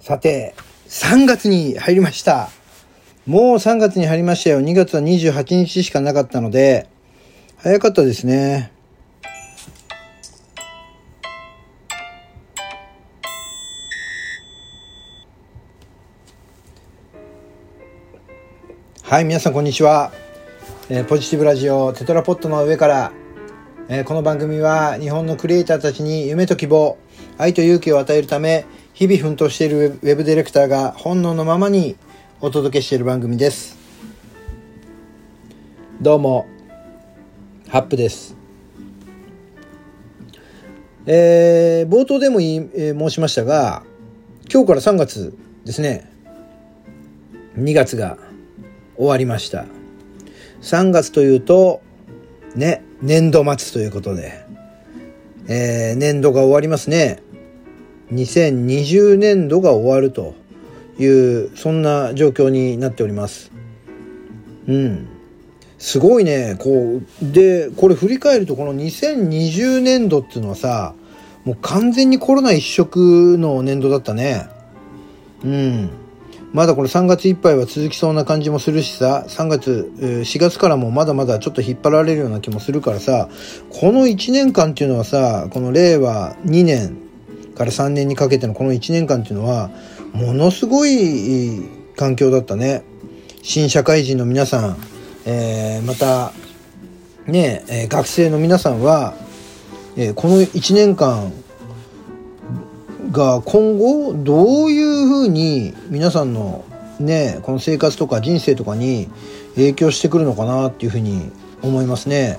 [0.00, 0.54] さて、
[0.86, 2.50] 3月に入りました。
[3.26, 4.60] もう3月に入りましたよ。
[4.60, 6.88] 2月は28日しかなかったので、
[7.56, 8.72] 早かったですね。
[19.02, 20.12] はい、皆さんこんにちは。
[20.88, 23.12] えーポジティブラジオテトラポットの上から、
[23.88, 26.98] えーこの番組は日本のクリエイターたちに夢と希望、
[27.36, 28.64] 愛と勇気を与えるため、
[28.98, 31.94] 日々奮闘しているウェブディレクターが本能のままに
[32.40, 33.78] お届けしている番組です。
[36.02, 36.48] どうも、
[37.68, 38.34] ハップです。
[41.06, 43.84] えー冒頭でも言い、えー申しましたが、
[44.52, 45.32] 今日から3月
[45.64, 46.10] ですね。
[47.56, 48.18] 2月が
[48.96, 49.66] 終わりました。
[50.62, 51.82] 3月というと、
[52.56, 54.44] ね、年度末ということで、
[55.46, 57.22] えー年度が終わりますね。
[58.12, 60.34] 2020年度が終わると
[60.98, 63.50] いう、そんな状況になっております。
[64.66, 65.08] うん。
[65.78, 70.94] すごいね、こう、で、これ振り返ると、この2020年度っていうのはさ、
[71.44, 74.48] もう完全にコロナ一色の年度だったね。
[75.44, 75.90] うん。
[76.52, 83.28] まだこれ3月いっぱいは続きそうな感じもするしさ、3月、4月からもまだまだちょっと引っ張られるような気もするからさ、
[83.70, 86.96] この1年間っていうのはさ、この令和2年
[87.58, 89.70] から3年にかけてのこの1年間っていうのは、
[90.12, 91.62] ものすごい
[91.96, 92.82] 環境だったね。
[93.42, 94.76] 新社会人の皆さん、
[95.26, 96.32] えーまた、
[97.26, 99.14] ねえー学生の皆さんは、
[99.96, 101.32] えーこの1年間
[103.10, 106.64] が今後どういうふうに皆さんの
[107.00, 109.08] ねこの生活とか人生とかに
[109.54, 111.30] 影響してくるのかなっていうふうに
[111.62, 112.38] 思いますね。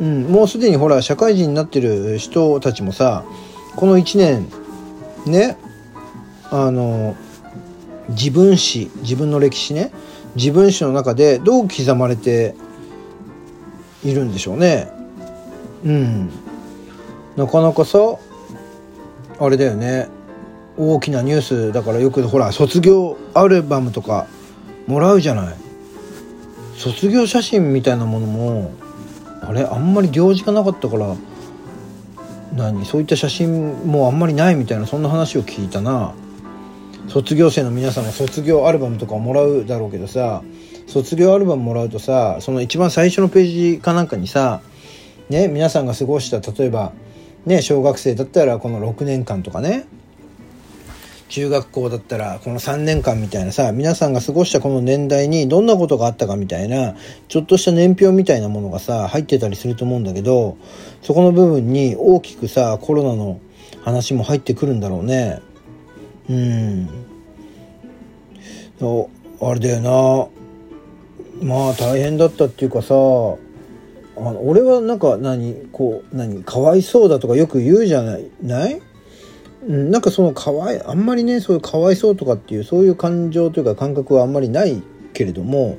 [0.00, 3.24] うん、もうすでにほら社会人になってる人たちもさ
[3.78, 4.48] この1年
[5.24, 5.56] ね
[6.50, 7.14] あの
[8.08, 9.92] 自分史自分の歴史ね
[10.34, 12.56] 自分史の中でどう刻まれて
[14.02, 14.90] いるんでしょうね。
[15.84, 16.28] うん、
[17.36, 17.98] なかなかさ
[19.38, 20.08] あれだよね。
[20.76, 24.26] 大きなニュースだからよくほら卒業アルバムとか
[24.88, 25.56] もらうじゃない。
[26.76, 28.72] 卒業写真みたいなものも
[29.40, 31.14] あれあんまり行事がなかったから
[32.54, 36.14] 何そういった写真もあんまりないみたいなそんな話を聞いたな。
[37.08, 40.42] 卒業生の皆さんが卒業アルバムとかもらうだろうけどさ
[40.86, 44.60] 卒業アルバムもらうとさその一番最初のページかなんかにさ
[45.30, 46.92] ね皆さんが過ごした例えば
[47.46, 49.86] ね小学生だったらこの6年間とかね
[51.28, 56.94] 中学校だったらこの3年間みたいなさ皆さんが過ごしたこの年代にどんなことがあったかみたいな
[57.28, 60.56] ちょっとした年表みたいなものがさ入ってたりすると思うんだけど
[61.02, 63.40] そこの部分に大きくさコロナの
[63.82, 65.40] 話も入ってくるんだろうね。
[66.28, 66.88] うん。
[69.40, 71.46] あれだよな。
[71.46, 78.82] まあ大変だったっていうかさあの俺はなんか何こう何かわいそうだとかよく言うじゃないない、
[79.68, 85.76] なんかそのかわいあんまりねそういうかわいそうとかっていうそういう感情というか感覚はあんまりないけれども、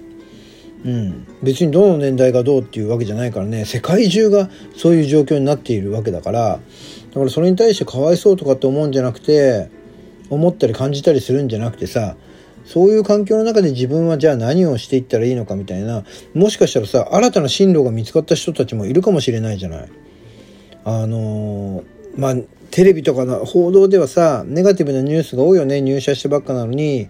[0.86, 6.60] うん、別にどの年代がどうっていうわけじゃないからね世界中がそういう状況になっているわけだから
[7.10, 9.72] だからそれに対してかわいそうとかって思うんじゃなくて
[10.30, 12.16] 思ったり感じたりするんじゃなくてさ
[12.66, 16.04] そういう環境の中で自分はじゃあ何をしていったらいいのかみたいな
[16.36, 19.90] もしかしたらさ新たな進路が見つかった人たちもいるかもしれないじゃない。
[20.86, 22.36] あのーまあ
[22.72, 25.82] テレビとかの報道ではさネガティブなニュースが多いよね。
[25.82, 27.10] 入社してばっかなのに。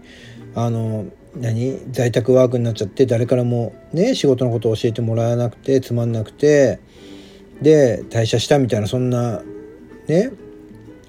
[0.55, 1.05] あの
[1.35, 1.77] 何？
[1.91, 6.79] 在宅ワークになっちゃって誰からもね仕事のことを教えてもらえなくてつまんなくて。
[7.61, 9.41] で退社したみたいなそんな
[10.07, 10.31] ね？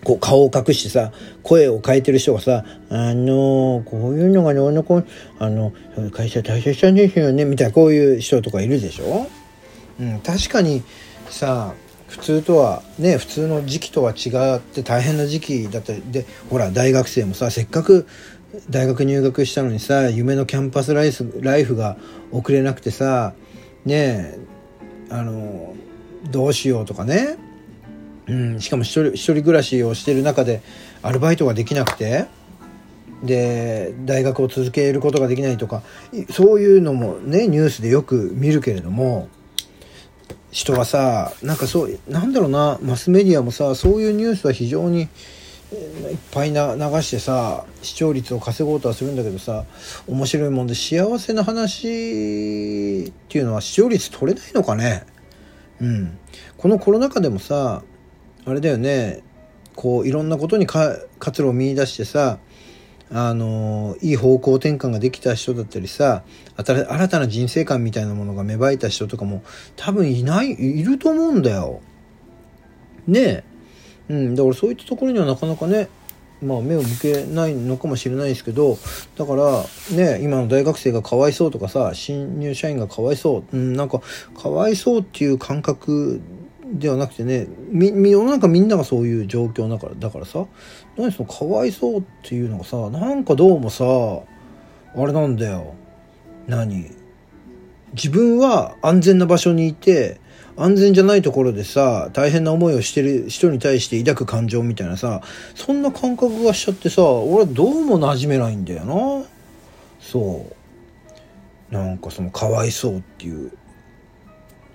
[0.03, 1.13] こう顔を隠してさ
[1.45, 5.01] 声を変えてる人がさ「あのこういうのがね俺の子
[5.39, 5.73] あの
[6.11, 9.29] 会社退社したんですよね」みたいなこういう人とかいるでしょ？
[10.01, 10.83] うん、確かに
[11.29, 11.75] さ
[12.11, 18.07] 普通とはね普通の時期とは違って大変な時期だったりでほら大学生もさせっかく
[18.69, 21.97] 大学入学したのにさ夢のキャンパスライスライフが
[22.33, 23.33] 送れなくてさ
[23.85, 24.39] ねえ
[25.09, 25.75] あの
[26.31, 27.39] どうしようとかね、
[28.27, 30.63] うん、しかも一人一人暮らしをしてる中で
[31.03, 32.27] アルバイトができなくて
[33.23, 35.83] で大学を続けることができないとか
[36.31, 39.29] そういうのもねニュースでよく見るけれども
[40.51, 45.09] 人はさなんかそうなんだろうなマスメディアもさそういうニュースは非常に
[45.73, 49.65] えいっぱいな流してさ視聴率を稼ごうとはするんだけどさ
[50.09, 55.07] 面白いもんで幸せな話っていうのは視聴率取れないのかね。
[55.81, 56.19] うん。
[56.59, 57.83] このコロナ禍でもさ
[58.45, 59.23] あれだよね。
[59.77, 62.39] こういろんなことにか活路を見出してさ
[63.13, 66.23] あのいい方向転換ができた人だったりさ
[66.57, 69.43] 新たな人生観みたいなものが芽生えた人とかも
[69.77, 71.81] 多分いないいると思うんだよ。
[73.07, 73.45] ねえ。
[74.11, 75.89] うん、だからそういったところにはなかなかね
[76.43, 78.79] まあ目を向けないのかもしれないですけど
[79.17, 79.65] だから
[79.97, 84.01] ね今の大学生がかわいそうとかさ新入社員がかわいそう、うん、なんか
[84.37, 86.21] かわいそうっていう感覚
[86.73, 90.47] ではなくてねみ世の中みんながそういう状況だからだからさ
[90.97, 95.75] 何そのかわいそうっていうのがさなんかどうもさあれなんだよ。
[96.47, 96.91] 何？
[97.95, 100.21] 自分は安全な場所にいて
[100.57, 105.23] 安全じゃないところでさ大変な思いをしてる人に対して抱く感情みたいなさ
[105.55, 109.27] そんな感覚がしちゃってさ俺はどうも馴染めないんだよな。
[110.01, 110.47] そ
[111.71, 111.75] う。
[111.75, 113.53] なんかそのかわいそうっていう。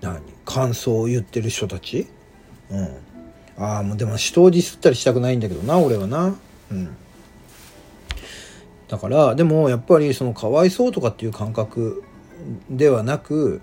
[0.05, 0.21] 何？
[0.45, 2.07] 感想を言ってる人たち？
[2.69, 2.97] うん。
[3.57, 6.35] ああもうでも人をディスったりしたくないんだけどな俺はな。
[6.71, 6.95] うん。
[8.87, 12.03] だからでもやっぱりそのかわいそうとかっていう感覚
[12.69, 13.61] ではなく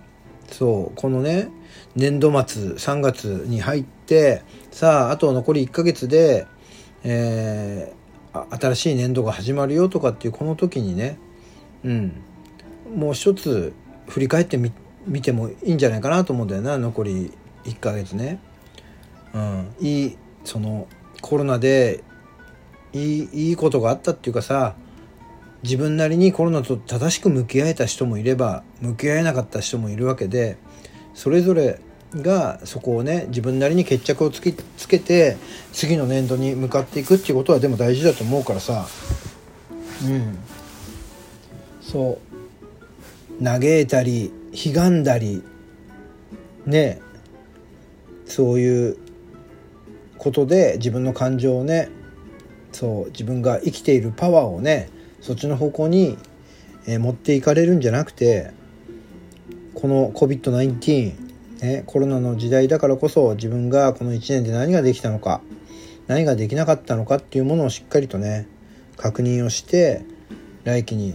[0.48, 1.48] そうこのね
[1.94, 4.42] 年度末3月に入って
[4.72, 6.46] さああと残り1ヶ月で、
[7.04, 11.18] えー、新しい年度が始まるよとかっていうこの時にね
[11.84, 12.12] うん。
[12.96, 13.72] もう一つ
[14.08, 14.72] 振り返ってみ
[15.06, 17.32] 見てもいいんじゃないかなと思うんだよな残り
[17.64, 18.38] 1ヶ月ね。
[19.34, 20.88] うん、いいその
[21.20, 22.02] コロナで
[22.92, 24.74] いいいいことがあったっていうかさ
[25.62, 30.58] 自分なりにコロナと正しく向き合えた人もいれば向き合えなかった人もいるわけで
[31.14, 31.80] それぞれ
[32.14, 35.36] がそこをね自分なりに決着をつけつけて
[35.72, 38.86] 次の年度に向かっていくっていうことはでも大事だと思うからさ。
[40.04, 40.38] うん。
[41.80, 42.18] そ
[43.40, 43.44] う。
[43.44, 45.42] 嘆いたりひがんだり
[46.66, 47.00] ね
[48.26, 48.96] そういう
[50.18, 51.90] ことで自分の感情をね
[52.72, 54.88] そう自分が生きているパワーをね
[55.20, 56.16] そっちの方向に、
[56.86, 58.52] えー、持っていかれるんじゃなくて
[59.74, 65.40] この COVID-19、ね、コロナの時代だからこそ自分がこの1年で何ができたのか
[66.06, 68.46] 何ができなかったのかっていうものをしっかりとね
[68.96, 70.04] 確認をして
[70.64, 71.14] 来期に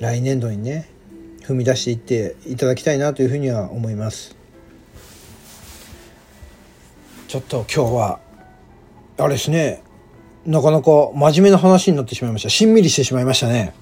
[0.00, 0.90] 来年度にね
[1.46, 4.34] 踏み出していっていただきたいなというふうには思います。
[7.28, 8.20] ちょっと今日は
[9.18, 9.82] あれですね。
[10.44, 12.50] なかなか真面目な話になってしまいました。
[12.50, 13.74] しんみりしてしまいましたね。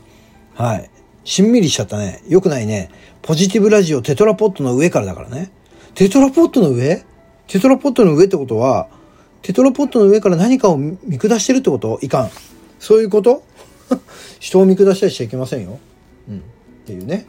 [0.55, 0.90] はい。
[1.25, 2.22] しんみりしちゃったね。
[2.28, 2.90] よくないね。
[3.22, 5.50] ポジティブラジオテトラポットの上からだからね。
[5.94, 7.05] テトラポットの上？
[7.46, 8.88] テトラポットの上ってことは
[9.43, 11.99] テトラポットの上から何かを見下してるってこと？
[12.02, 12.31] いかん。
[12.78, 13.43] そういうこと？
[14.40, 15.78] 人を見下したりしちゃいけませんよ。
[16.28, 16.38] うん。
[16.38, 16.40] っ
[16.87, 17.26] ていうね。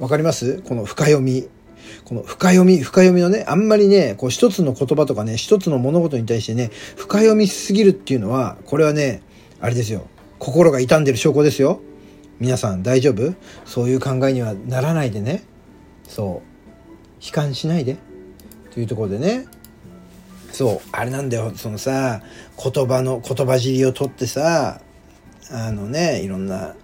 [0.00, 0.62] わかります？
[0.62, 1.46] この深読み。
[2.04, 9.22] この深読み、深読みのね、あんまりね、こう一つの言葉とかね、一つの物事に対してね、深読みしすぎるっていうのは、これはね、
[9.60, 10.06] あれですよ。
[10.38, 11.80] 心が傷んでる証拠ですよ。
[12.38, 13.34] 皆さん大丈夫？
[13.66, 15.42] そういう考えにはならないでね。
[16.08, 16.42] そ
[17.20, 17.24] う。
[17.24, 17.98] 悲観しないで。
[18.72, 19.46] というところでね。
[20.52, 20.88] そう。
[20.92, 21.52] あれなんだよ。
[21.56, 22.22] そのさ、
[22.56, 24.80] 言葉の、言葉尻を取ってさ、
[25.50, 26.74] あのね、いろんな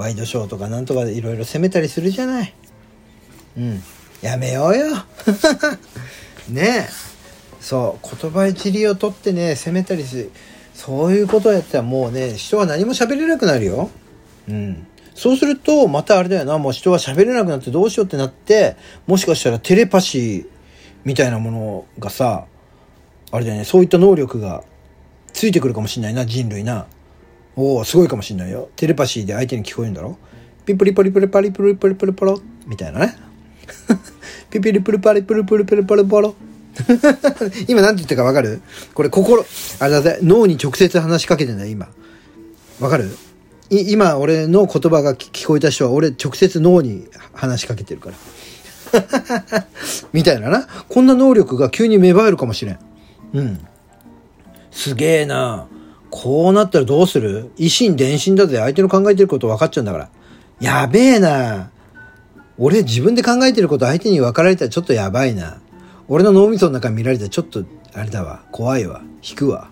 [0.00, 2.54] ワイドショーとかなんとかでいろいろ攻めたりするじゃない。
[3.58, 3.82] うん。
[4.22, 4.86] やめようよ。
[6.48, 6.88] ねえ。
[7.60, 10.30] そう、言葉一理を取ってね、攻めたりする。
[10.74, 13.90] そういうことやったらもうね、人は何も喋れなくなるよ。
[14.48, 14.86] うん。
[15.14, 20.46] そうすると、またあれだよな、もう人は喋れなくなってどうしようってなって、もしかしたらテレパシー
[21.04, 22.46] みたいなものがさ、
[23.30, 24.64] あれだよね、そういった能力が
[25.34, 26.86] ついてくるかもしんないな、人類な。
[27.56, 28.68] おおすごいかもしんないよ。
[28.76, 30.16] テレパシーで相手に聞こえるんだろ？
[30.64, 33.16] ピプリプリプリパリプリプリプリポロみたいなね
[34.50, 36.34] ピピリプリパリプリプリプリプリポロ
[37.66, 38.60] 今何て言ったかわかる
[38.94, 39.44] これ心
[39.80, 41.88] あれだぜ脳に直接話しかけてんだ今
[42.78, 43.08] わかる
[43.70, 49.66] 今俺の言葉が聞こえた人は俺直接脳に話しかけてるから
[50.12, 52.78] みたいななこんな能力が急に芽生えるかもしれん
[53.32, 53.66] うん
[54.70, 55.66] すげえな
[56.10, 57.50] こうなったらどうする？
[57.56, 58.58] 維心伝心だぜ。
[58.58, 60.08] 相手の考えてること分かっちゃうんだから。
[60.60, 61.70] やべえな。
[62.58, 65.60] 俺自分で考えてること相手に分かられたらちょっとやばいな。
[66.08, 67.64] 俺の脳みその中見られたらちょっと、
[67.94, 68.42] あれだわ。
[68.50, 69.00] 怖いわ。
[69.28, 69.68] 引くわ。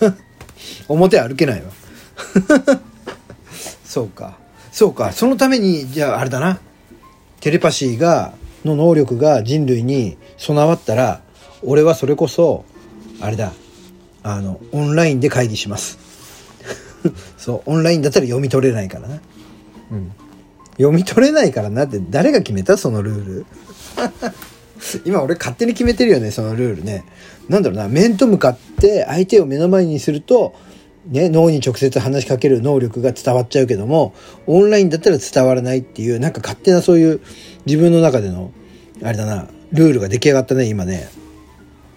[0.88, 1.70] 表歩けないわ。
[3.84, 4.36] そうか。
[4.70, 5.12] そうか。
[5.12, 6.60] そのために、じゃああれだな。
[7.40, 8.32] テレパシーが、
[8.64, 11.20] の能力が人類に備わったら、
[11.62, 12.64] 俺はそれこそ、
[13.20, 13.52] あれだ。
[14.22, 15.98] あの、オンラインで会議します。
[17.36, 19.20] そう、オンラインだったら読み取れないからな。
[19.90, 20.12] うん。
[20.76, 22.76] 読み取れないからなって誰が決めた？
[22.76, 23.46] そのルール。
[25.04, 27.04] 今俺勝手に決めてるよね、そのルールね。
[27.48, 30.54] なんだろうな、面と向かって相手を目の前にすると、
[31.06, 34.14] ね、脳に直接話しかける能力が伝わっちゃうけども、
[34.46, 37.20] オンラインだったら伝わらないっていう、なんか勝手なそういう
[37.66, 38.52] 自分の中での、
[39.02, 41.08] あれだな、ルールが出来上がったね、今ね。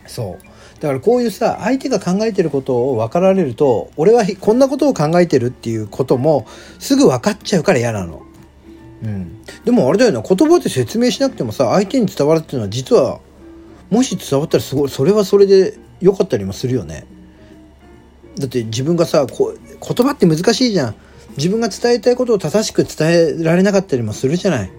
[0.07, 0.44] そう。
[0.79, 6.45] だからこういうさ、相手が考えてることを分かられると、俺はこんなことを考えてるっていうことも、
[6.79, 8.21] すぐ分かっちゃうから嫌なの。
[9.03, 9.43] うん。
[9.63, 13.19] でもあれだよな、言葉で説明しなくてもさ、相手に伝わるっていうのは実は、
[13.89, 17.05] もし伝わったらすごい、それはそれで良かったりもするよね。
[18.37, 20.95] だって自分がさこ言葉って難しいじゃん
[21.37, 24.71] 自分が伝えたいことを正しく伝えられなかったりもするじゃない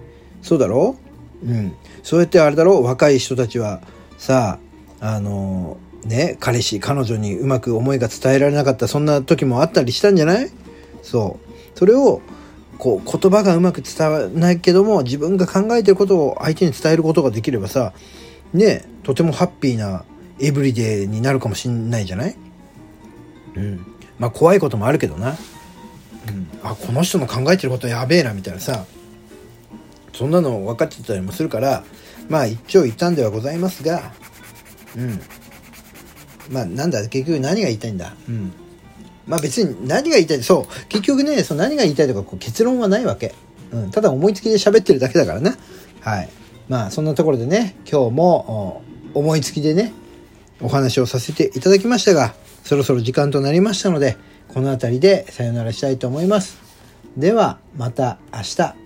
[0.43, 0.95] そうだろ？
[1.43, 1.73] ううん
[2.03, 2.81] そうやってあれだろ？
[2.81, 3.81] う若い人たちは
[4.19, 4.59] さ
[5.01, 10.51] あのね彼氏彼女にうまく思いが伝えられなかったそんな時もあったりしたんじゃない？
[11.03, 11.39] そ
[11.75, 11.79] う。
[11.79, 12.23] それを
[12.79, 17.93] こう言葉がうまく伝わらないけども自分が考えてることを相手に伝えることができればさ
[18.53, 20.05] ねとてもハッピーな
[20.41, 22.37] エブリデイになるかもしんないじゃない？
[23.57, 23.87] うん、
[24.19, 25.37] まあ怖いこともあるけどな、
[26.29, 28.87] うん、あこの人の考えてることやべえなみたいなさ。
[30.13, 31.85] そんなの分かってたりもするから
[32.31, 34.15] まあ一長一短ではございますが
[34.97, 35.21] うん。
[36.51, 38.15] まあなんだ結局何が言いたいんだ。
[38.29, 38.53] うん。
[39.27, 40.87] まあ別に何が言いたいそう。
[40.89, 43.35] 結局ねその何が言いたいとかこう結論はないわけ、
[43.73, 45.57] うん、ただ思いつきで喋ってるだけだからな。
[46.01, 46.29] はい。
[46.69, 48.83] まあそんなところでね今日も
[49.15, 49.93] 思いつきでね
[50.61, 52.35] お話をさせていただきましたが
[52.65, 54.17] そろそろ時間となりましたので、
[54.49, 56.59] この辺りでさよならしたいと思います。
[57.17, 58.86] では、また明日。